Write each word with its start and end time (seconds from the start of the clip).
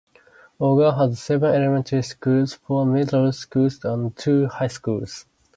Oga 0.59 0.95
has 0.97 1.21
seven 1.21 1.53
elementary 1.53 2.01
schools, 2.01 2.53
four 2.55 2.87
middle 2.87 3.31
schools 3.31 3.85
and 3.85 4.17
two 4.17 4.47
high 4.47 4.65
schools. 4.65 5.27